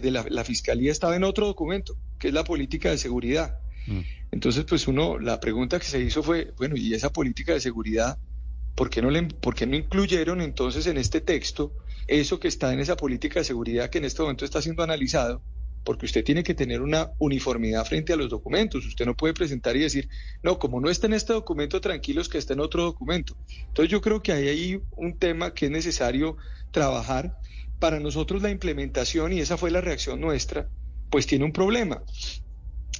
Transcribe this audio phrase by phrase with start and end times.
[0.00, 3.58] de la, fiscalía estaba en otro documento, que es la política de seguridad.
[3.86, 4.00] Mm.
[4.32, 8.18] Entonces, pues uno, la pregunta que se hizo fue, bueno, ¿y esa política de seguridad,
[8.74, 11.72] por qué no, le, por qué no incluyeron entonces en este texto
[12.06, 15.42] eso que está en esa política de seguridad que en este momento está siendo analizado?
[15.84, 18.86] porque usted tiene que tener una uniformidad frente a los documentos.
[18.86, 20.08] Usted no puede presentar y decir,
[20.42, 23.36] no, como no está en este documento, tranquilos que está en otro documento.
[23.68, 26.36] Entonces yo creo que hay ahí un tema que es necesario
[26.70, 27.38] trabajar.
[27.84, 30.70] Para nosotros la implementación, y esa fue la reacción nuestra,
[31.10, 32.02] pues tiene un problema.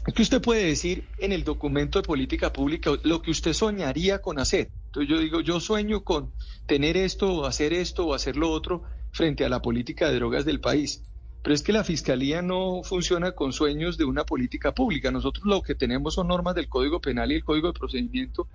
[0.06, 4.20] Es que usted puede decir en el documento de política pública lo que usted soñaría
[4.20, 4.68] con hacer.
[4.84, 6.34] Entonces yo digo, yo sueño con
[6.66, 10.44] tener esto o hacer esto o hacer lo otro frente a la política de drogas
[10.44, 11.02] del país.
[11.42, 15.10] Pero es que la Fiscalía no funciona con sueños de una política pública.
[15.10, 18.48] Nosotros lo que tenemos son normas del Código Penal y el Código de Procedimiento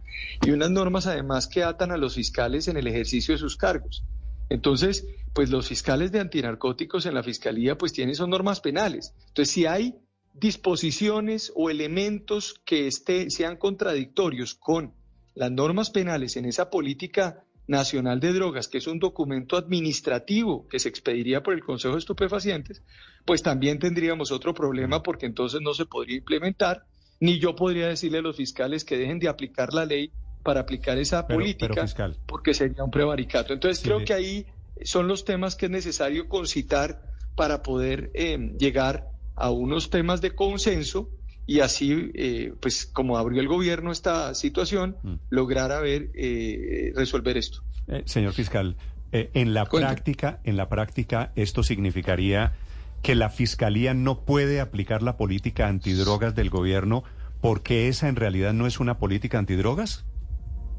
[0.45, 4.03] y unas normas además que atan a los fiscales en el ejercicio de sus cargos.
[4.49, 9.13] Entonces, pues los fiscales de antinarcóticos en la Fiscalía pues tienen son normas penales.
[9.27, 9.95] Entonces, si hay
[10.33, 14.93] disposiciones o elementos que esté, sean contradictorios con
[15.35, 20.79] las normas penales en esa política Nacional de Drogas, que es un documento administrativo que
[20.79, 22.81] se expediría por el Consejo de Estupefacientes,
[23.25, 26.85] pues también tendríamos otro problema porque entonces no se podría implementar,
[27.19, 30.11] ni yo podría decirle a los fiscales que dejen de aplicar la ley
[30.43, 31.85] para aplicar esa política,
[32.25, 33.53] porque sería un prevaricato.
[33.53, 34.45] Entonces creo que ahí
[34.83, 37.01] son los temas que es necesario concitar
[37.35, 41.09] para poder eh, llegar a unos temas de consenso
[41.49, 45.13] y así, eh, pues como abrió el gobierno esta situación, mm.
[45.31, 47.63] lograr a ver, eh, resolver esto.
[47.87, 48.77] Eh, señor fiscal,
[49.11, 52.53] en la práctica, en la práctica, esto significaría
[53.01, 57.03] que la fiscalía no puede aplicar la política antidrogas del gobierno
[57.41, 60.05] porque esa en realidad no es una política antidrogas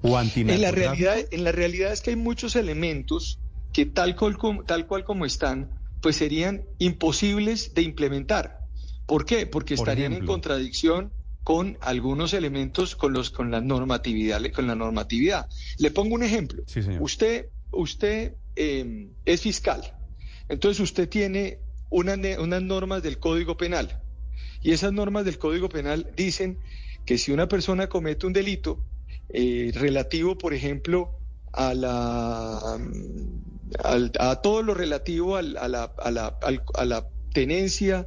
[0.03, 3.39] o en la realidad en la realidad es que hay muchos elementos
[3.73, 5.70] que tal cual, tal cual como están
[6.01, 8.61] pues serían imposibles de implementar
[9.11, 9.45] ¿Por qué?
[9.45, 15.48] Porque estarían en contradicción con algunos elementos con los con la normatividad con la normatividad.
[15.79, 16.63] Le pongo un ejemplo.
[17.01, 19.80] Usted usted em, es fiscal,
[20.48, 21.58] entonces usted tiene
[21.91, 24.01] unas normas del Código Penal
[24.63, 26.61] y esas normas del Código Penal dicen
[27.05, 28.79] que si una persona comete un delito
[29.33, 31.17] eh, relativo, por ejemplo,
[31.52, 32.79] a la
[34.18, 36.39] a todo lo relativo a la, a la,
[36.74, 38.07] a la tenencia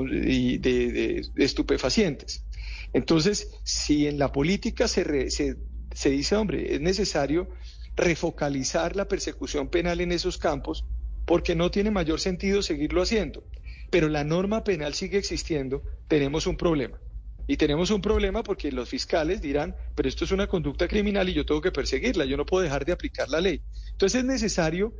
[0.00, 2.44] de, estupefacientes.
[2.92, 7.48] Entonces, si en la política se, se, dice, hombre, es necesario
[7.96, 10.84] refocalizar la persecución penal en esos campos,
[11.26, 13.44] porque no tiene mayor sentido seguirlo haciendo.
[13.90, 16.98] Pero la norma penal sigue existiendo, tenemos un problema.
[17.46, 21.34] Y tenemos un problema porque los fiscales dirán, pero esto es una conducta criminal y
[21.34, 23.60] yo tengo que perseguirla, yo no puedo dejar de aplicar la ley.
[23.90, 24.94] Entonces es necesario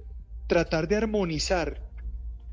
[0.47, 1.81] tratar de armonizar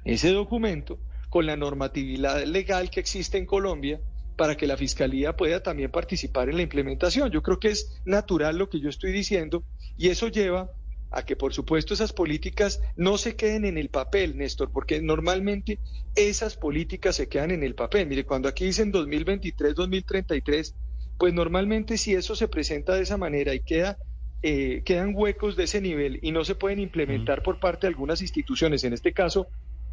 [0.06, 4.00] ese documento con la normatividad legal que existe en Colombia
[4.36, 7.30] para que la Fiscalía pueda también participar en la implementación.
[7.30, 9.64] Yo creo que es natural lo que yo estoy diciendo
[9.98, 10.72] y eso lleva
[11.12, 15.80] a que, por supuesto, esas políticas no se queden en el papel, Néstor, porque normalmente
[16.16, 18.08] esas políticas se quedan en el papel.
[18.08, 20.76] Mire, cuando aquí dicen 2023, 2033,
[21.18, 23.98] pues normalmente si eso se presenta de esa manera y queda
[24.42, 28.22] eh, quedan huecos de ese nivel y no se pueden implementar por parte de algunas
[28.22, 29.48] instituciones, en este caso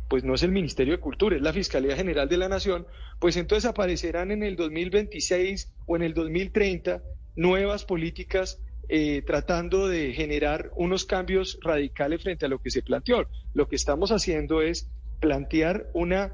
[0.09, 2.87] pues no es el Ministerio de Cultura, es la Fiscalía General de la Nación,
[3.19, 7.03] pues entonces aparecerán en el 2026 o en el 2030
[7.35, 13.27] nuevas políticas eh, tratando de generar unos cambios radicales frente a lo que se planteó.
[13.55, 16.33] Lo que estamos haciendo es plantear una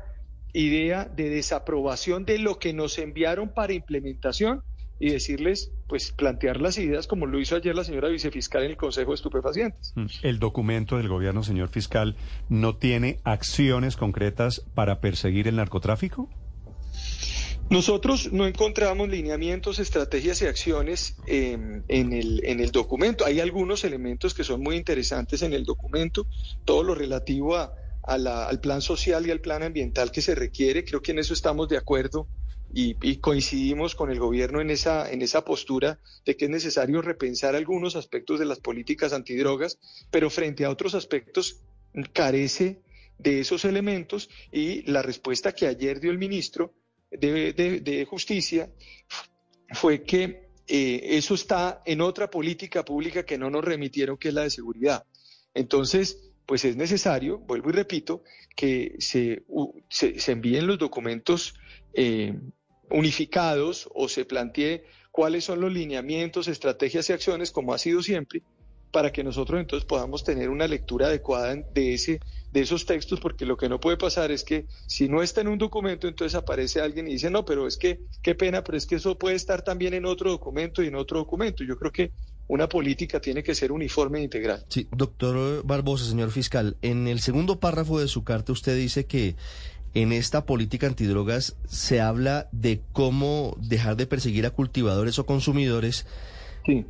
[0.52, 4.62] idea de desaprobación de lo que nos enviaron para implementación
[5.02, 8.76] y decirles, pues plantear las ideas como lo hizo ayer la señora vicefiscal en el
[8.76, 9.92] Consejo de Estupefacientes.
[9.96, 10.06] Mm.
[10.22, 12.14] El documento del gobierno, señor fiscal,
[12.48, 16.28] no tiene acciones concretas para perseguir el narcotráfico?
[17.70, 23.24] Nosotros no encontramos lineamientos, estrategias y acciones en, el, en el documento.
[23.24, 26.26] Hay algunos elementos que son muy interesantes en el documento,
[26.66, 30.84] todo lo relativo a, al plan social y al plan ambiental que se requiere.
[30.84, 32.28] Creo que en eso estamos de acuerdo
[32.74, 37.54] y, coincidimos con el gobierno en esa, en esa postura de que es necesario repensar
[37.54, 39.78] algunos aspectos de las políticas antidrogas,
[40.10, 41.60] pero frente a otros aspectos
[42.12, 42.80] carece
[43.18, 46.72] de esos elementos y la respuesta que ayer dio el ministro
[47.12, 48.70] de, Justicia
[49.72, 54.34] fue que eh, eso está en otra política pública que no nos remitieron, que es
[54.34, 55.04] la de seguridad.
[55.54, 58.22] Entonces, pues es necesario, vuelvo y repito,
[58.56, 59.44] que se,
[59.88, 61.54] se, envíen los documentos
[61.94, 62.38] eh,
[62.90, 68.42] unificados o se plantee cuáles son los lineamientos, estrategias y acciones, como ha sido siempre,
[68.90, 72.20] para que nosotros entonces podamos tener una lectura adecuada de ese
[72.52, 75.48] de esos textos, porque lo que no puede pasar es que si no está en
[75.48, 78.86] un documento, entonces aparece alguien y dice, no, pero es que, qué pena, pero es
[78.86, 81.64] que eso puede estar también en otro documento y en otro documento.
[81.64, 82.12] Yo creo que
[82.48, 84.64] una política tiene que ser uniforme e integral.
[84.68, 89.36] Sí, doctor Barbosa, señor fiscal, en el segundo párrafo de su carta usted dice que
[89.94, 96.06] en esta política antidrogas se habla de cómo dejar de perseguir a cultivadores o consumidores,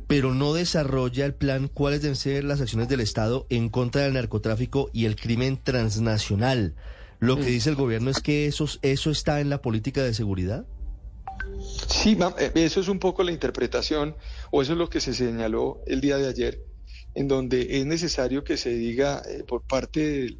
[0.07, 4.13] pero no desarrolla el plan cuáles deben ser las acciones del Estado en contra del
[4.13, 6.75] narcotráfico y el crimen transnacional.
[7.19, 10.65] Lo que dice el gobierno es que eso, eso está en la política de seguridad.
[11.87, 14.15] Sí, eh, eso es un poco la interpretación,
[14.51, 16.63] o eso es lo que se señaló el día de ayer,
[17.15, 20.39] en donde es necesario que se diga eh, por parte del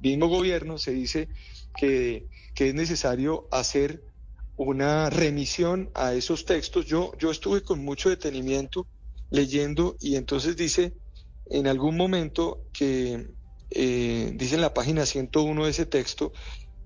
[0.00, 1.28] mismo gobierno, se dice
[1.76, 2.26] que,
[2.56, 4.04] es necesario hacer
[4.56, 6.86] una remisión a esos textos.
[6.86, 8.86] Yo, yo estuve con mucho detenimiento
[9.30, 10.94] leyendo y entonces dice
[11.46, 13.28] en algún momento que,
[13.70, 16.32] eh, dice en la página 101 de ese texto,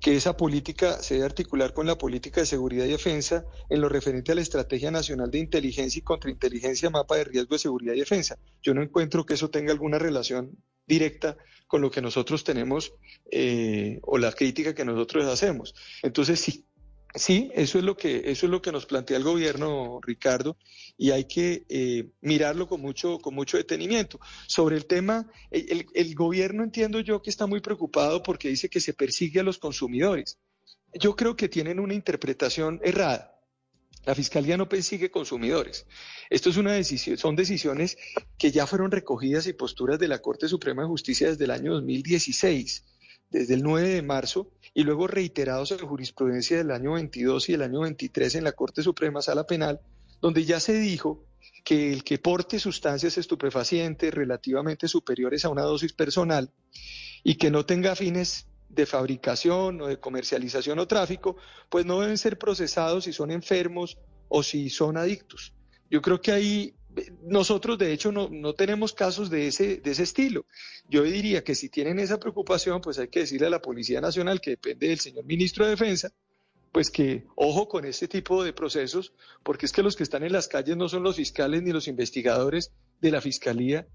[0.01, 3.89] que esa política se debe articular con la política de seguridad y defensa en lo
[3.89, 8.01] referente a la Estrategia Nacional de Inteligencia y Contrainteligencia, mapa de riesgo de seguridad y
[8.01, 8.39] defensa.
[8.63, 11.37] Yo no encuentro que eso tenga alguna relación directa
[11.67, 12.93] con lo que nosotros tenemos
[13.31, 15.75] eh, o la crítica que nosotros hacemos.
[16.03, 16.65] Entonces, sí,
[17.17, 20.59] Sí, eso es lo que eso es lo que nos plantea el gobierno, Ricardo,
[20.99, 24.21] y hay que eh, mirarlo con mucho con mucho detenimiento.
[24.47, 28.81] Sobre el tema, el, el, gobierno entiendo yo que está muy preocupado porque dice que
[28.81, 30.39] se persigue a los consumidores.
[30.93, 33.33] Yo creo que tienen una interpretación errada.
[34.05, 35.87] La fiscalía no persigue consumidores.
[36.29, 37.97] Esto es una decisión, son decisiones
[38.37, 41.73] que ya fueron recogidas y posturas de la Corte Suprema de Justicia desde el año
[41.73, 42.85] 2016
[43.31, 47.63] desde el 9 de marzo y luego reiterados en jurisprudencia del año 22 y el
[47.63, 49.81] año 23 en la Corte Suprema Sala Penal,
[50.21, 51.25] donde ya se dijo
[51.65, 56.51] que el que porte sustancias estupefacientes relativamente superiores a una dosis personal
[57.25, 61.37] y que no tenga fines de fabricación o de comercialización o tráfico,
[61.69, 63.99] pues no deben ser procesados si son enfermos
[64.29, 65.53] o si son adictos.
[65.91, 66.75] Yo creo que ahí
[67.23, 70.47] nosotros, de hecho, no, no, tenemos casos de ese, de ese estilo.
[70.89, 74.41] Yo diría que si tienen esa preocupación, pues hay que decirle a la Policía Nacional,
[74.41, 76.13] que depende del señor ministro de Defensa,
[76.73, 79.13] pues que ojo con este tipo de procesos,
[79.43, 81.89] porque es que los que están en las calles no son los fiscales ni los
[81.89, 83.87] investigadores de la Fiscalía,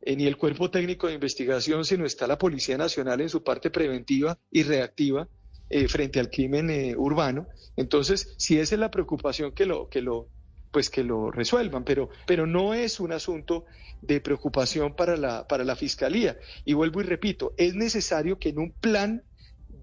[0.00, 3.70] eh, ni el cuerpo técnico de investigación, sino está la Policía Nacional en su parte
[3.70, 5.28] preventiva y reactiva
[5.70, 7.46] eh, frente al crimen eh, urbano.
[7.76, 10.28] Entonces, si esa es la preocupación que lo, que lo
[10.72, 13.66] pues que lo resuelvan, pero, pero no es un asunto
[14.00, 16.38] de preocupación para la, para la Fiscalía.
[16.64, 19.22] Y vuelvo y repito, es necesario que en un plan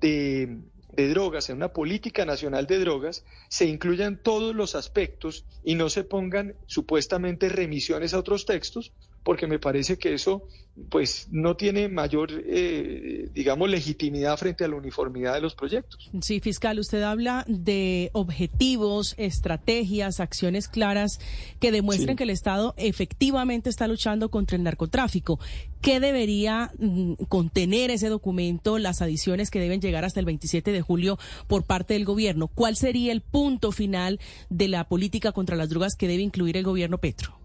[0.01, 0.59] de,
[0.91, 5.89] de drogas, en una política nacional de drogas, se incluyan todos los aspectos y no
[5.89, 8.91] se pongan supuestamente remisiones a otros textos,
[9.23, 10.47] porque me parece que eso
[10.89, 16.09] pues no tiene mayor, eh, digamos, legitimidad frente a la uniformidad de los proyectos.
[16.21, 21.19] Sí, fiscal, usted habla de objetivos, estrategias, acciones claras
[21.59, 25.39] que demuestren que el Estado efectivamente está luchando contra el narcotráfico.
[25.81, 30.81] ¿Qué debería mm, contener ese documento, las adiciones que deben llegar hasta el 27 de
[30.81, 31.17] julio
[31.47, 32.47] por parte del gobierno?
[32.47, 34.19] ¿Cuál sería el punto final
[34.49, 37.39] de la política contra las drogas que debe incluir el gobierno Petro?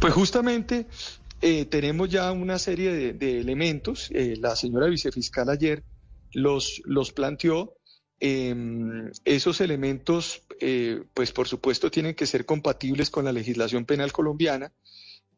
[0.00, 0.86] Pues justamente
[1.40, 4.10] eh, tenemos ya una serie de, elementos.
[4.10, 5.82] Eh, la señora vicefiscal ayer
[6.32, 7.74] los, los planteó.
[8.18, 14.12] Em, esos elementos, eh, pues por supuesto, tienen que ser compatibles con la legislación penal
[14.12, 14.72] colombiana.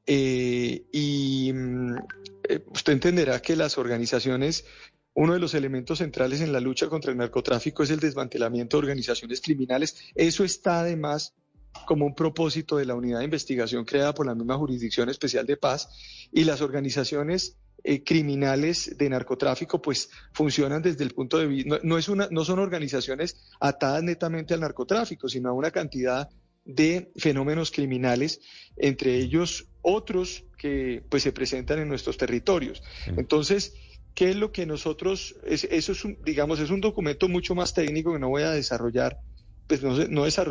[0.07, 1.97] y mm,
[2.73, 4.65] usted entenderá que las organizaciones,
[5.13, 8.85] uno de los elementos centrales en la lucha contra el narcotráfico es el desmantelamiento de
[8.85, 9.97] organizaciones criminales.
[10.15, 11.35] Eso está además
[11.87, 15.57] como un propósito de la unidad de investigación creada por la misma Jurisdicción Especial de
[15.57, 15.89] Paz
[16.33, 21.97] y las organizaciones eh, criminales de narcotráfico pues funcionan desde el punto de vista, no,
[21.97, 26.29] es una, no son organizaciones atadas netamente al narcotráfico, sino a una cantidad
[26.65, 28.41] de fenómenos criminales,
[28.77, 32.83] entre ellos otros que pues se presentan en nuestros territorios.
[33.17, 33.75] Entonces,
[34.15, 38.13] ¿qué es lo que nosotros, eso es un, digamos, es un documento mucho más técnico
[38.13, 39.21] que no voy a desarrollar
[39.69, 39.95] pues no,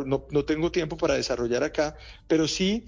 [0.05, 1.97] no, no, tengo tiempo para desarrollar acá,
[2.27, 2.85] pero sí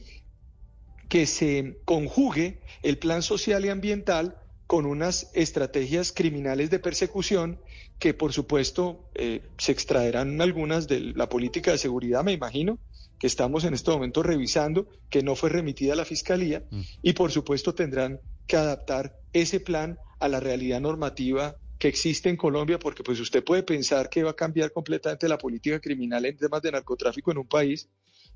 [1.09, 7.59] que se conjugue el plan social y ambiental con unas estrategias criminales de persecución
[7.98, 12.77] que por supuesto eh, se extraerán algunas de la política de seguridad, me imagino,
[13.17, 16.81] que estamos en este momento revisando, que no fue remitida a la Fiscalía, mm.
[17.01, 22.36] y por supuesto tendrán que adaptar ese plan a la realidad normativa que existe en
[22.36, 26.36] Colombia, porque pues usted puede pensar que va a cambiar completamente la política criminal en
[26.36, 27.88] temas de narcotráfico en un país,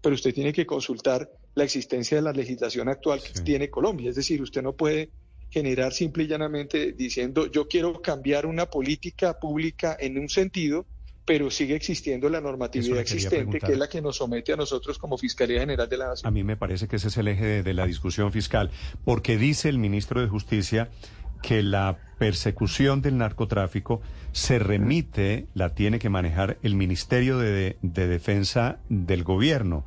[0.01, 4.09] pero usted tiene que consultar la existencia de la legislación actual que tiene Colombia.
[4.09, 5.11] Es decir, usted no puede
[5.49, 10.87] generar simple y llanamente diciendo yo quiero cambiar una política pública en un sentido,
[11.25, 15.17] pero sigue existiendo la normatividad existente, que es la que nos somete a nosotros como
[15.17, 16.27] Fiscalía General de la Nación.
[16.27, 18.71] A mí me parece que ese es el eje de la discusión fiscal,
[19.05, 20.89] porque dice el ministro de Justicia
[21.43, 28.79] que la persecución del narcotráfico se remite, la tiene que manejar el Ministerio de, Defensa
[28.89, 29.85] del Gobierno,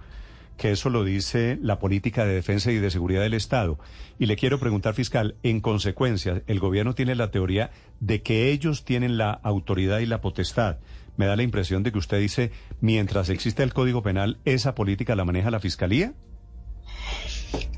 [0.59, 3.79] que eso lo dice la política de defensa y de seguridad del Estado.
[4.19, 7.71] Y le quiero preguntar, fiscal, en consecuencia, el Gobierno tiene la teoría
[8.01, 10.77] de que ellos tienen la autoridad y la potestad.
[11.17, 15.17] Me da la impresión de que usted dice, mientras existe el Código Penal, ¿esa política
[15.17, 16.13] la maneja la Fiscalía?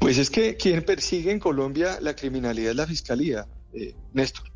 [0.00, 3.46] Pues es que quien persigue en Colombia la criminalidad es la Fiscalía.
[3.72, 4.50] Eh, Néstor.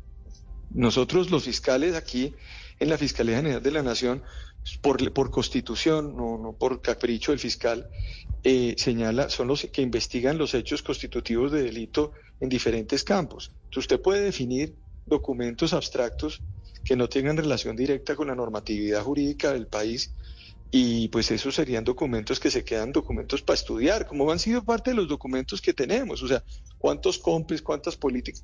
[0.71, 2.33] Nosotros los fiscales aquí
[2.79, 4.23] en la Fiscalía General de la Nación,
[4.81, 7.89] por, constitución, no, no por capricho del fiscal,
[8.43, 13.51] eh, señala, son los que investigan los hechos constitutivos de delito en diferentes campos.
[13.75, 16.41] usted puede definir documentos abstractos
[16.83, 20.13] que no tengan relación directa con la normatividad jurídica del país
[20.71, 24.89] y pues esos serían documentos que se quedan documentos para estudiar, como han sido parte
[24.89, 26.43] de los documentos que tenemos, o sea,
[26.79, 28.43] cuántos compes, cuántas políticas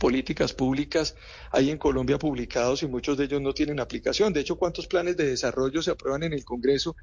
[0.00, 1.14] políticas públicas
[1.52, 4.32] hay en Colombia publicados y muchos de ellos no tienen aplicación.
[4.32, 6.96] De hecho, ¿cuántos planes de desarrollo se aprueban en el Congreso?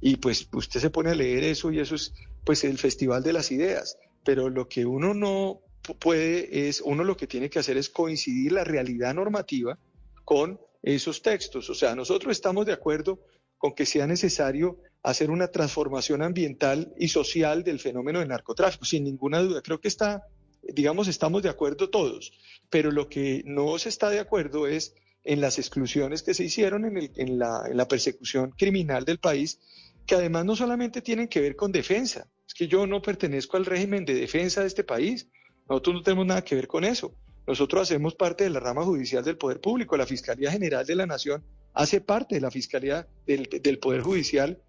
[0.00, 2.14] Y pues usted se pone a leer eso y eso es
[2.44, 3.98] pues el festival de las ideas.
[4.24, 5.60] Pero lo que uno no
[6.00, 9.78] puede es, uno lo que tiene que hacer es coincidir la realidad normativa
[10.24, 11.68] con esos textos.
[11.68, 13.20] O sea, nosotros estamos de acuerdo
[13.58, 19.04] con que sea necesario hacer una transformación ambiental y social del fenómeno del narcotráfico, sin
[19.04, 19.60] ninguna duda.
[19.60, 20.22] Creo que está
[20.62, 22.32] digamos, estamos de acuerdo todos,
[22.70, 26.84] pero lo que no se está de acuerdo es en las exclusiones que se hicieron
[26.84, 29.60] en, la, persecución criminal del país,
[30.06, 33.66] que además no solamente tienen que ver con defensa, es que yo no pertenezco al
[33.66, 35.28] régimen de defensa de este país,
[35.68, 37.12] nosotros no tenemos nada que ver con eso.
[37.46, 41.06] Nosotros hacemos parte de la rama judicial del Poder Público, la Fiscalía General de la
[41.06, 41.42] Nación
[41.74, 44.60] hace parte de la Fiscalía del, Poder Judicial.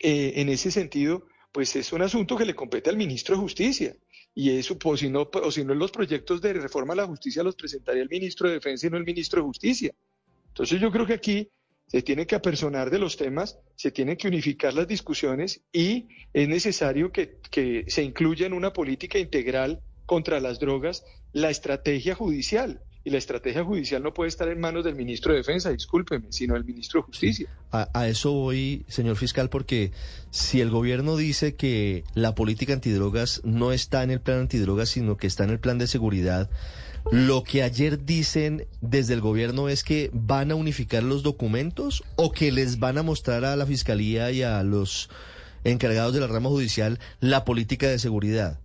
[0.00, 3.96] Eh, en ese sentido, pues es un asunto que le compete al ministro de Justicia.
[4.38, 7.42] Y eso, pues, si no, o si no, los proyectos de reforma a la justicia
[7.42, 9.92] los presentaría el ministro de Defensa y no el ministro de Justicia.
[10.48, 11.48] Entonces yo creo que aquí
[11.86, 16.48] se tiene que apersonar de los temas, se tienen que unificar las discusiones y es
[16.48, 21.02] necesario que, que se incluya en una política integral contra las drogas
[21.32, 25.38] la estrategia judicial y la estrategia judicial no puede estar en manos del ministro de
[25.38, 27.48] Defensa, discúlpeme, sino del ministro de Justicia.
[27.70, 29.92] A, eso voy, señor fiscal, porque
[30.32, 35.16] si el gobierno dice que la política antidrogas no está en el plan antidrogas, sino
[35.16, 36.50] que está en el plan de seguridad,
[37.12, 42.32] lo que ayer dicen desde el gobierno es que van a unificar los documentos o
[42.32, 45.10] que les van a mostrar a la fiscalía y a los
[45.62, 48.58] encargados de la rama judicial la política de seguridad.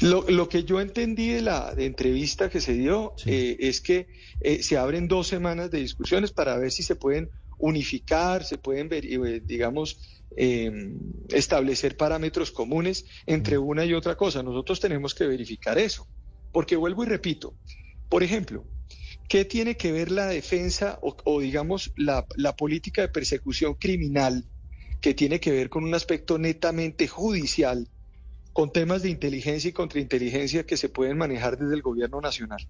[0.00, 4.08] Lo, que yo entendí de la entrevista que se dio eh, es que
[4.40, 8.88] eh, se abren dos semanas de discusiones para ver si se pueden unificar, se pueden
[8.88, 9.98] ver, eh, digamos,
[10.36, 10.98] em,
[11.28, 14.42] establecer parámetros comunes entre una y otra cosa.
[14.42, 16.08] Nosotros tenemos que verificar eso,
[16.52, 17.54] porque vuelvo y repito,
[18.08, 18.64] por ejemplo,
[19.28, 24.46] ¿qué tiene que ver la defensa o, digamos, la, la política de persecución criminal
[25.00, 27.86] que tiene que ver con un aspecto netamente judicial?
[28.52, 32.66] Con temas de inteligencia y contrainteligencia que se pueden manejar desde el gobierno nacional.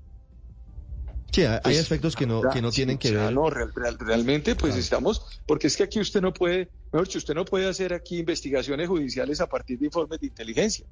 [1.33, 3.33] Sí, hay pues, aspectos que no, que no tienen que ver.
[3.33, 7.45] No, realmente, pues estamos, porque es que aquí usted no puede, mejor dicho, usted no
[7.45, 10.87] puede hacer aquí investigaciones judiciales a partir de informes de inteligencia.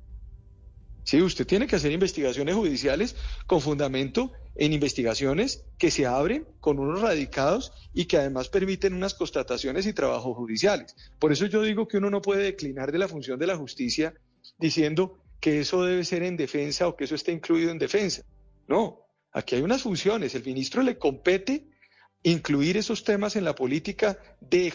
[1.03, 3.17] Sí, usted tiene que hacer investigaciones judiciales
[3.47, 9.15] con fundamento en investigaciones que se abren con unos radicados y que además permiten unas
[9.15, 10.95] constataciones y trabajos judiciales.
[11.19, 14.15] Por eso yo digo que uno no puede declinar de la función de la justicia
[14.59, 18.23] diciendo que eso debe ser en defensa o que eso está incluido en defensa.
[18.67, 20.35] No, aquí hay unas funciones.
[20.35, 21.69] El ministro le compete
[22.23, 24.73] incluir esos temas en la política de,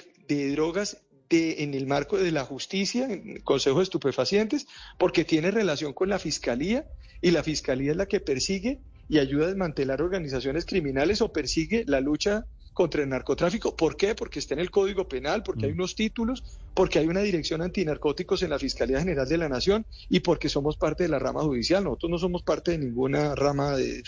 [0.53, 0.97] drogas
[1.29, 5.93] de, en el marco de la justicia, en el Consejo de Estupefacientes, porque tiene relación
[5.93, 6.87] con la Fiscalía
[7.21, 11.83] y la Fiscalía es la que persigue y ayuda a desmantelar organizaciones criminales o persigue
[11.85, 13.75] la lucha contra el narcotráfico.
[13.75, 14.15] ¿Por qué?
[14.15, 15.75] Porque está en el Código Penal, porque hay mm.
[15.75, 20.21] unos títulos, porque hay una dirección antinarcóticos en la Fiscalía General de la Nación y
[20.21, 21.83] porque somos parte de la rama judicial.
[21.83, 24.03] Nosotros no somos parte de ninguna rama de,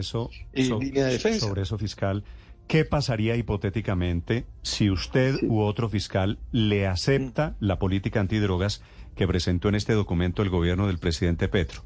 [0.00, 1.46] eso, eh, línea de defensa.
[1.46, 2.24] Sobre eso, fiscal.
[2.66, 7.64] ¿Qué pasaría hipotéticamente si usted u otro fiscal le acepta mm.
[7.64, 8.82] la política antidrogas
[9.14, 11.82] que presentó en este documento el gobierno del presidente Petro?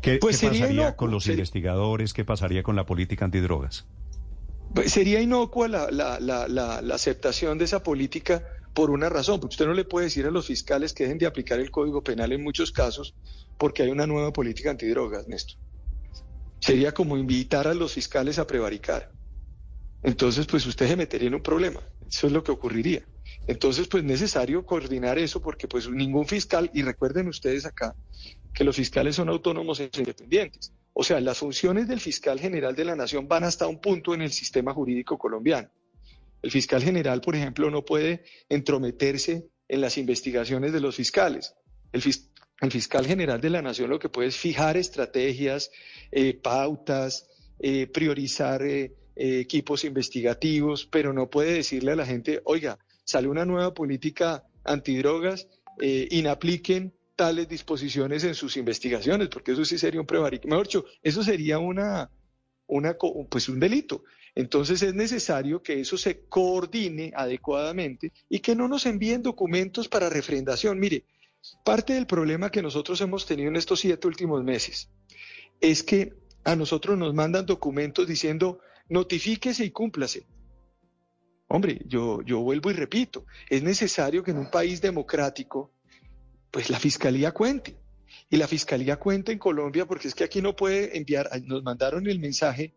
[0.00, 2.12] ¿Qué, pues pasaría con los investigadores?
[2.12, 3.86] ¿Qué pasaría con la política antidrogas?
[4.72, 9.84] Pues, sería inocua la, aceptación de esa política por una razón, porque usted no le
[9.84, 13.14] puede decir a los fiscales que dejen de aplicar el Código Penal en muchos casos
[13.56, 15.58] porque hay una nueva política antidrogas, Néstor.
[16.60, 19.10] Sería como invitar a los fiscales a prevaricar.
[20.02, 21.80] Entonces, pues usted se metería en un problema.
[22.08, 23.06] Eso es lo que ocurriría.
[23.46, 27.94] Entonces, pues necesario coordinar eso porque pues ningún fiscal, y recuerden ustedes acá,
[28.52, 30.72] que los fiscales son autónomos e independientes.
[30.94, 34.22] O sea, las funciones del fiscal general de la nación van hasta un punto en
[34.22, 35.68] el sistema jurídico colombiano.
[36.40, 41.54] El fiscal general, por ejemplo, no puede entrometerse en las investigaciones de los fiscales.
[41.92, 42.00] El,
[42.70, 45.70] fiscal general de la nación lo que puede es fijar estrategias,
[46.12, 52.78] eh, pautas, eh, priorizar eh, equipos investigativos, pero no puede decirle a la gente, oiga,
[53.04, 55.48] sale una nueva política antidrogas,
[55.80, 60.48] inapliquen tales disposiciones en sus investigaciones, porque eso sí sería un prevarico.
[60.48, 60.68] Mejor
[61.02, 62.10] eso sería una,
[62.66, 62.96] una,
[63.30, 64.04] pues un delito.
[64.34, 70.10] Entonces es necesario que eso se coordine adecuadamente y que no nos envíen documentos para
[70.10, 70.78] refrendación.
[70.80, 71.04] Mire,
[71.64, 74.90] parte del problema que nosotros hemos tenido en estos siete últimos meses
[75.60, 80.26] es que a nosotros nos mandan documentos diciendo notifíquese y cúmplase.
[81.46, 85.73] Hombre, yo, yo vuelvo y repito, es necesario que en un país democrático
[86.54, 87.76] pues la fiscalía cuente.
[88.30, 92.06] Y la fiscalía cuenta en Colombia porque es que aquí no puede enviar, nos mandaron
[92.06, 92.72] el mensaje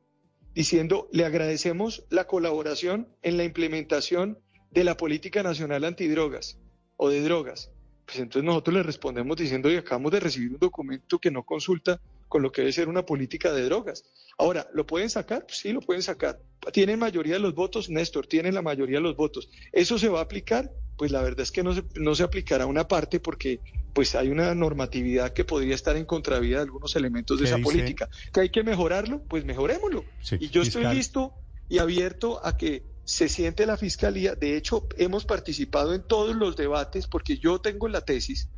[0.55, 4.39] diciendo, le agradecemos la colaboración en la implementación
[4.71, 6.57] de la política nacional antidrogas
[6.95, 7.71] o de drogas.
[8.07, 11.99] Pues entonces nosotros le respondemos diciendo, y acabamos de recibir un documento que no consulta
[12.29, 14.05] con lo que debe ser una política de drogas.
[14.37, 15.45] Ahora, ¿lo pueden sacar?
[15.45, 16.39] Pues sí, lo pueden sacar.
[16.71, 17.89] ¿Tienen mayoría de los votos?
[17.89, 19.49] Néstor, tienen la mayoría de los votos.
[19.73, 20.71] ¿Eso se va a aplicar?
[20.97, 23.59] Pues la verdad es que no se, no se aplicará una parte porque
[23.93, 28.07] pues hay una normatividad que podría estar en contravía de algunos elementos de esa política.
[28.31, 29.21] ¿Que hay que mejorarlo?
[29.23, 30.05] Pues mejorémoslo.
[30.39, 31.33] y yo estoy listo
[31.67, 34.35] y abierto a que se siente la fiscalía.
[34.35, 38.49] De hecho, hemos participado en todos los debates porque yo tengo la tesis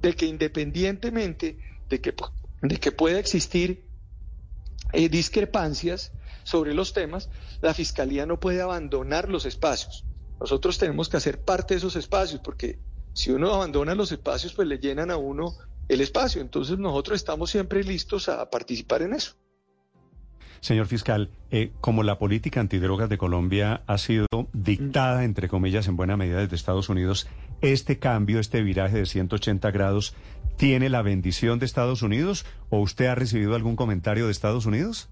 [0.00, 1.58] de que independientemente
[1.90, 2.14] de que
[2.62, 3.84] de que pueda existir
[4.94, 6.12] eh, discrepancias
[6.42, 7.28] sobre los temas,
[7.60, 10.06] la Fiscalía no puede abandonar los espacios.
[10.40, 12.78] Nosotros tenemos que hacer parte de esos espacios, porque
[13.12, 15.54] si uno abandona los espacios, pues le llenan a uno
[15.86, 16.40] el espacio.
[16.40, 19.34] Entonces nosotros estamos siempre listos a participar en eso.
[20.60, 25.96] Señor fiscal, eh, como la política antidrogas de Colombia ha sido dictada, entre comillas, en
[25.96, 27.28] buena medida desde Estados Unidos,
[27.60, 30.14] este cambio, este viraje de 180 grados,
[30.56, 35.08] ¿tiene la bendición de Estados Unidos o usted ha recibido algún comentario de Estados Unidos?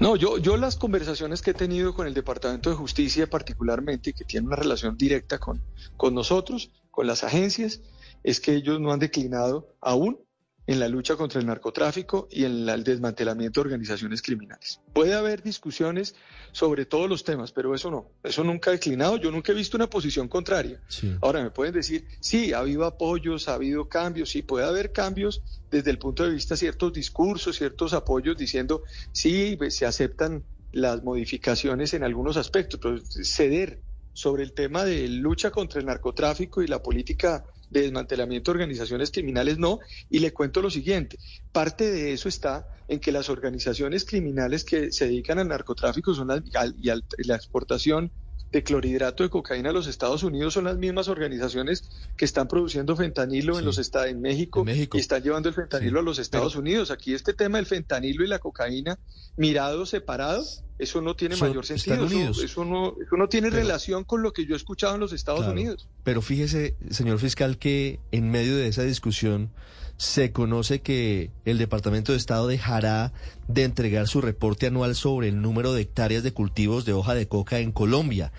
[0.00, 4.24] No, yo, yo las conversaciones que he tenido con el Departamento de Justicia particularmente, que
[4.24, 5.62] tiene una relación directa con,
[5.96, 7.80] con nosotros, con las agencias,
[8.22, 10.18] es que ellos no han declinado aún
[10.66, 14.80] en la lucha contra el narcotráfico y en el desmantelamiento de organizaciones criminales.
[14.92, 16.14] Puede haber discusiones
[16.52, 19.76] sobre todos los temas, pero eso no, eso nunca ha declinado, yo nunca he visto
[19.76, 20.80] una posición contraria.
[21.20, 25.42] Ahora me pueden decir, sí, ha habido apoyos, ha habido cambios, sí, puede haber cambios
[25.70, 31.02] desde el punto de vista ciertos discursos, ciertos apoyos diciendo, sí, pues, se aceptan las
[31.04, 33.80] modificaciones en algunos aspectos, pero ceder
[34.12, 39.10] sobre el tema de lucha contra el narcotráfico y la política de desmantelamiento de organizaciones
[39.10, 39.80] criminales, no.
[40.08, 41.18] Y le cuento lo siguiente,
[41.52, 46.28] parte de eso está en que las organizaciones criminales que se dedican al narcotráfico son
[46.28, 46.42] las,
[46.80, 48.10] y a la exportación
[48.52, 51.82] de clorhidrato de cocaína a los Estados Unidos son las mismas organizaciones
[52.16, 56.02] que están produciendo fentanilo en los Estados en México, y están llevando el fentanilo a
[56.04, 56.92] los Estados Unidos.
[56.92, 58.96] Aquí este tema del fentanilo y la cocaína
[59.36, 60.44] mirado separado,
[60.78, 62.04] eso no tiene mayor sentido.
[62.04, 65.46] Eso, no, eso no tiene relación con lo que yo he escuchado en los Estados
[65.46, 65.88] Unidos.
[66.02, 69.50] Pero fíjese, señor fiscal, que en medio de esa discusión
[69.96, 73.12] se conoce que el Departamento de Estado dejará
[73.46, 77.28] de entregar su reporte anual sobre el número de hectáreas de cultivos de hoja de
[77.28, 78.32] coca en Colombia.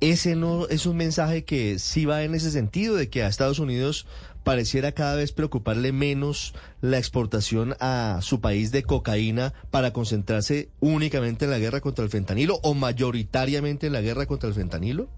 [0.00, 3.58] Ese no es un mensaje que sí va en ese sentido de que a Estados
[3.58, 4.06] Unidos
[4.44, 11.46] pareciera cada vez preocuparle menos la exportación a su país de cocaína para concentrarse únicamente
[11.46, 15.08] en la guerra contra el fentanilo o mayoritariamente en la guerra contra el fentanilo?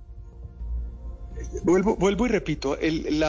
[1.65, 3.23] Vuelvo, vuelvo y repito, el,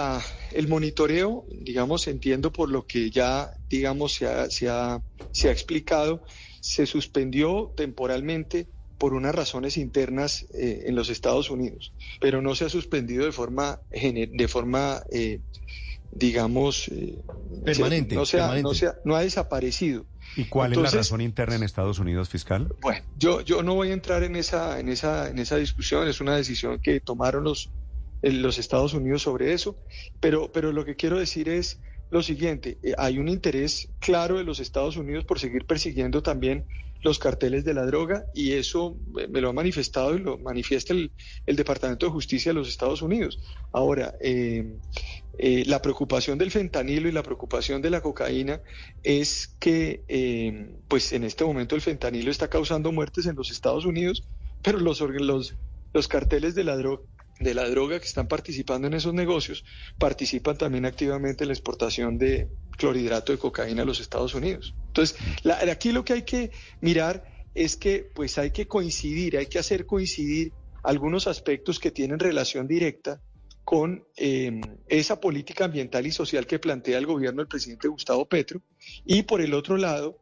[0.54, 5.52] el monitoreo, digamos, entiendo por lo que ya, digamos, se ha, se ha, se ha
[5.52, 6.24] explicado,
[6.62, 12.66] se suspendió temporalmente por unas razones internas eh, en los Estados Unidos, pero no se
[12.66, 15.40] ha suspendido de forma, de forma eh,
[16.12, 17.18] digamos, eh,
[17.64, 18.24] permanente, no,
[18.62, 18.72] no,
[19.04, 20.06] no ha desaparecido.
[20.36, 22.74] ¿Y cuál es la razón interna en Estados Unidos, fiscal?
[22.82, 26.22] Bueno, yo, yo no voy a entrar en esa, en esa, en esa discusión, es
[26.22, 27.70] una decisión que tomaron los,
[28.22, 29.78] en los Estados Unidos sobre eso,
[30.20, 34.44] pero, pero lo que quiero decir es lo siguiente, eh, hay un interés claro de
[34.44, 36.66] los Estados Unidos por seguir persiguiendo también
[37.02, 40.94] los carteles de la droga y eso eh, me lo ha manifestado y lo manifiesta
[40.94, 41.12] el,
[41.46, 43.40] Departamento de Justicia de los Estados Unidos.
[43.72, 44.78] Ahora, eh,
[45.40, 48.62] la preocupación del fentanilo y la preocupación de la cocaína
[49.04, 54.24] es que, pues en este momento el fentanilo está causando muertes en los Estados Unidos,
[54.64, 55.00] pero los,
[56.08, 57.04] carteles de la droga
[57.40, 59.64] de la droga que están participando en esos negocios
[60.00, 64.74] participan también activamente en la exportación de clorhidrato de cocaína a los Estados Unidos.
[64.88, 65.18] Entonces,
[65.72, 67.24] aquí lo que hay que mirar
[67.54, 70.52] es que pues hay que coincidir, hay que hacer coincidir
[70.84, 73.22] algunos aspectos que tienen relación directa
[73.68, 78.62] con eh, esa política ambiental y social que plantea el gobierno del presidente Gustavo Petro.
[79.04, 80.22] Y por el otro lado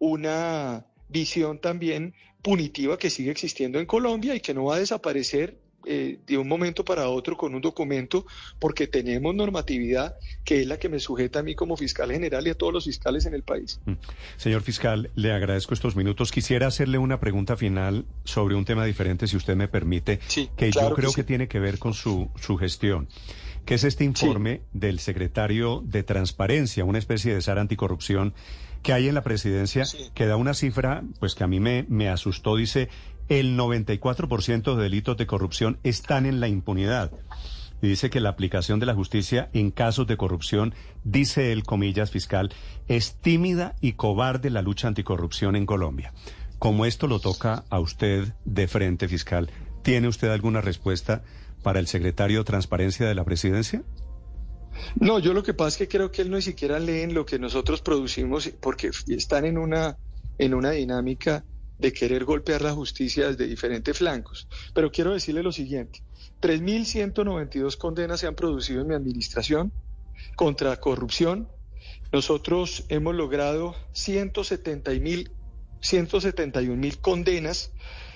[0.00, 5.56] una visión también punitiva que sigue existiendo en Colombia y que no va a desaparecer
[5.86, 8.26] eh, de un momento para otro con un documento
[8.58, 12.50] porque tenemos normatividad que es la que me sujeta a mí como fiscal general y
[12.50, 13.80] a todos los fiscales en el país.
[13.86, 13.94] Mm.
[14.36, 16.32] Señor fiscal, le agradezco estos minutos.
[16.32, 20.18] Quisiera hacerle una pregunta final sobre un tema diferente, si usted me permite,
[20.56, 23.08] que yo creo que, tiene que ver con su, su gestión
[23.64, 28.34] que es este informe del secretario de Transparencia, una especie de SAR anticorrupción
[28.82, 32.08] que hay en la presidencia, que da una cifra, pues que a mí me, me
[32.08, 32.88] asustó, dice,
[33.30, 37.12] el 94% de delitos de corrupción están en la impunidad.
[37.80, 42.10] Y dice que la aplicación de la justicia en casos de corrupción, dice el comillas
[42.10, 42.52] fiscal,
[42.88, 46.12] es tímida y cobarde la lucha anticorrupción en Colombia.
[46.58, 49.48] Como esto lo toca a usted de frente fiscal,
[49.82, 51.22] ¿tiene usted alguna respuesta
[51.62, 53.84] para el secretario de Transparencia de la Presidencia?
[54.96, 57.38] No, yo lo que pasa es que creo que él no siquiera leen lo que
[57.38, 59.96] nosotros producimos porque están en una,
[60.36, 61.44] en una dinámica
[61.80, 64.48] de querer golpear la justicia desde diferentes flancos.
[64.74, 66.02] Pero quiero decirle lo siguiente,
[66.42, 69.72] 3.192 condenas se han producido en mi administración
[70.36, 71.48] contra corrupción.
[72.12, 75.26] Nosotros hemos logrado 171
[76.76, 77.72] mil condenas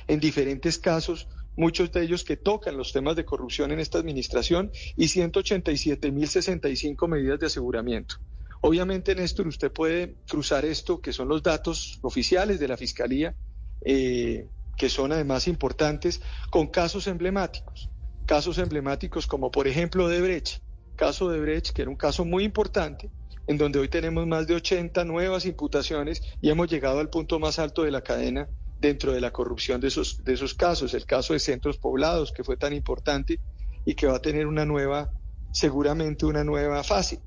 [0.06, 4.70] en diferentes casos, muchos de ellos que tocan los temas de corrupción en esta administración
[4.96, 8.16] y 187 mil 65 medidas de aseguramiento.
[8.60, 13.36] Obviamente, Néstor, usted puede cruzar esto, que son los datos oficiales de la Fiscalía,
[13.84, 16.20] eh, que son además importantes,
[16.50, 17.90] con casos emblemáticos.
[18.26, 20.62] Casos emblemáticos como por ejemplo de Brecht,
[20.96, 23.10] caso de Brecht, que era un caso muy importante,
[23.46, 27.58] en donde hoy tenemos más de 80 nuevas imputaciones y hemos llegado al punto más
[27.58, 28.48] alto de la cadena
[28.80, 30.94] dentro de la corrupción de esos, de esos casos.
[30.94, 33.40] El caso de centros poblados, que fue tan importante
[33.84, 35.10] y que va a tener una nueva,
[35.52, 37.20] seguramente una nueva fase.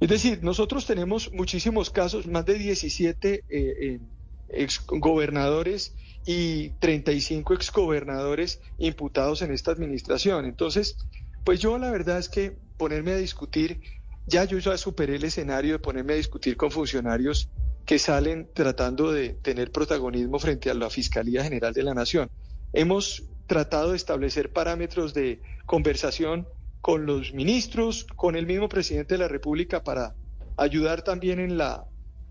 [0.00, 4.00] Es decir, nosotros tenemos muchísimos casos, más de 17 eh,
[4.48, 5.94] exgobernadores
[6.26, 10.44] y 35 exgobernadores imputados en esta administración.
[10.44, 10.96] Entonces,
[11.44, 13.80] pues yo la verdad es que ponerme a discutir,
[14.26, 17.48] ya yo ya superé el escenario de ponerme a discutir con funcionarios
[17.86, 22.30] que salen tratando de tener protagonismo frente a la Fiscalía General de la Nación.
[22.74, 26.46] Hemos tratado de establecer parámetros de conversación
[26.82, 30.14] con los ministros, con el mismo presidente de la República para
[30.58, 31.86] ayudar también en la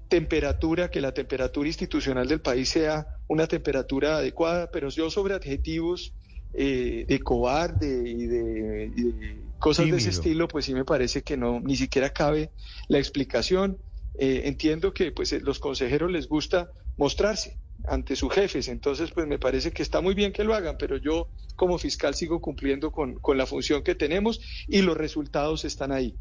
[0.07, 6.13] temperatura, que la temperatura institucional del país sea una temperatura adecuada, pero yo sobre adjetivos
[6.53, 11.59] eh, de cobarde y de, cosas de ese estilo, pues sí me parece que no,
[11.59, 12.51] ni siquiera cabe
[12.87, 13.77] la explicación.
[14.19, 19.37] Eh, entiendo que pues los consejeros les gusta mostrarse ante sus jefes, entonces pues me
[19.37, 23.19] parece que está muy bien que lo hagan, pero yo como fiscal sigo cumpliendo con,
[23.19, 26.15] con la función que tenemos y los resultados están ahí.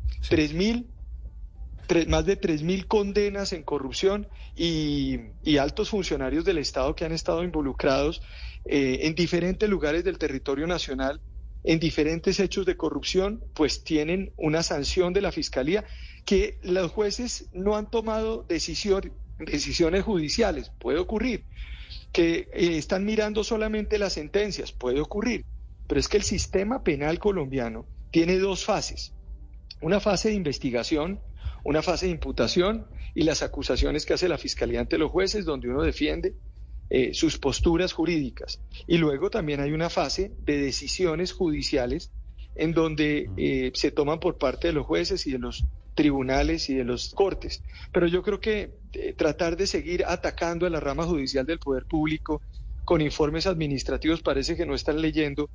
[1.87, 5.21] Tres más de 3.000 condenas en corrupción y,
[5.59, 8.23] altos funcionarios del Estado que han estado involucrados
[8.65, 11.21] eh, en diferentes lugares del territorio nacional
[11.67, 15.85] en diferentes hechos de corrupción, pues tienen una sanción de la Fiscalía
[16.25, 19.13] que los jueces no han tomado decisiones
[20.05, 21.45] judiciales, puede ocurrir,
[22.13, 25.45] que eh, están mirando solamente las sentencias, puede ocurrir,
[25.89, 29.13] pero es que el sistema penal colombiano tiene dos fases,
[29.81, 31.21] una fase de investigación
[31.67, 35.69] una fase de imputación y las acusaciones que hace la Fiscalía ante los jueces, donde
[35.69, 36.37] uno defiende
[36.89, 38.61] eh, sus posturas jurídicas.
[38.87, 42.13] Y luego también hay una fase de decisiones judiciales
[42.55, 45.65] en donde eh, se toman por parte de los jueces y de los
[45.97, 47.65] tribunales y de los cortes.
[47.93, 51.85] Pero yo creo que eh, tratar de seguir atacando a la rama judicial del poder
[51.87, 52.43] público
[52.85, 55.51] con informes administrativos parece que no están leyendo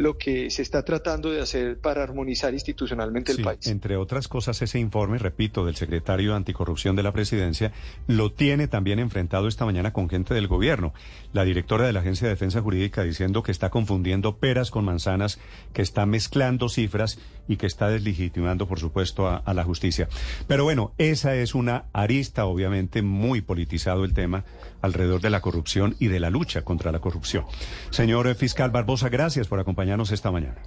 [0.00, 3.66] lo que se está tratando de hacer para armonizar institucionalmente el país.
[3.66, 7.72] Entre otras cosas, ese informe, repito, del secretario de Anticorrupción de la Presidencia,
[8.06, 10.94] lo tiene también enfrentado esta mañana con gente del gobierno.
[11.34, 15.38] La directora de la Agencia de Defensa Jurídica diciendo que está confundiendo peras con manzanas,
[15.74, 20.08] que está mezclando cifras y que está deslegitimando, por supuesto, a, a la justicia.
[20.46, 24.44] Pero bueno, esa es una arista, obviamente, muy politizado el tema
[24.80, 27.44] alrededor de la corrupción y de la lucha contra la corrupción.
[27.90, 30.62] Señor fiscal Barbosa, gracias por acompañarnos esta mañana.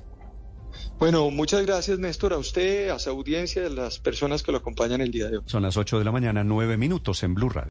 [0.99, 5.01] Bueno, muchas gracias Néstor, a usted, a su audiencia, a las personas que lo acompañan
[5.01, 5.43] el día de hoy.
[5.47, 7.61] Son las 8 de la mañana, nueve minutos en Blue Radio.